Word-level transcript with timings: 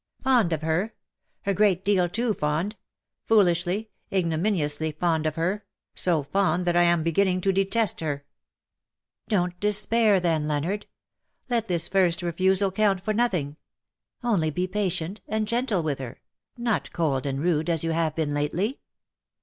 "Fond 0.23 0.51
of 0.51 0.63
her? 0.63 0.95
A 1.45 1.53
great 1.53 1.85
deal 1.85 2.09
too 2.09 2.33
fond— 2.33 2.75
fool 3.27 3.45
ishly— 3.45 3.89
ignominiously 4.11 4.93
fond 4.93 5.27
of 5.27 5.35
her— 5.35 5.63
so 5.93 6.23
fond 6.23 6.65
that 6.65 6.75
I 6.75 6.81
am 6.81 7.03
beginning 7.03 7.39
to 7.41 7.51
detest 7.53 7.99
her.'' 7.99 8.25
^' 9.27 9.29
Don't 9.29 9.59
despair 9.59 10.19
then, 10.19 10.47
Leonard. 10.47 10.87
Let 11.51 11.67
this 11.67 11.87
first 11.87 12.23
LOVES 12.23 12.39
YOU 12.39 12.51
AS 12.51 12.61
OF 12.63 12.65
OLD." 12.65 12.77
91 12.79 12.89
refusal 12.95 12.95
count 12.95 13.05
for 13.05 13.13
nothing. 13.13 13.57
Only 14.23 14.49
be 14.49 14.65
patient, 14.65 15.21
and 15.27 15.47
gentle 15.47 15.83
witli 15.83 15.99
her— 15.99 16.21
not 16.57 16.91
cold 16.93 17.27
and 17.27 17.37
rude_, 17.37 17.69
as 17.69 17.83
you 17.83 17.91
have 17.91 18.15
been 18.15 18.33
lately 18.33 18.79